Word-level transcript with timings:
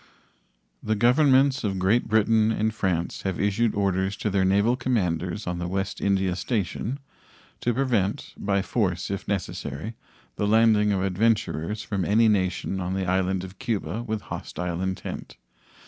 The 0.81 0.95
Governments 0.95 1.63
of 1.63 1.77
Great 1.77 2.07
Britain 2.07 2.51
and 2.51 2.73
France 2.73 3.21
have 3.21 3.39
issued 3.39 3.75
orders 3.75 4.17
to 4.17 4.31
their 4.31 4.43
naval 4.43 4.75
commanders 4.75 5.45
on 5.45 5.59
the 5.59 5.67
West 5.67 6.01
India 6.01 6.35
station 6.35 6.97
to 7.59 7.71
prevent, 7.71 8.33
by 8.35 8.63
force 8.63 9.11
if 9.11 9.27
necessary, 9.27 9.93
the 10.37 10.47
landing 10.47 10.91
of 10.91 11.03
adventurers 11.03 11.83
from 11.83 12.03
any 12.03 12.27
nation 12.27 12.79
on 12.79 12.95
the 12.95 13.05
island 13.05 13.43
of 13.43 13.59
Cuba 13.59 14.01
with 14.01 14.21
hostile 14.21 14.81
intent. 14.81 15.37